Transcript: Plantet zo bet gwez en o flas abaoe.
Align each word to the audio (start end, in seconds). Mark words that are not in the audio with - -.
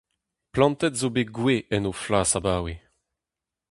Plantet 0.53 0.95
zo 1.01 1.07
bet 1.15 1.29
gwez 1.37 1.63
en 1.75 1.87
o 1.91 1.91
flas 2.03 2.31
abaoe. 2.39 2.75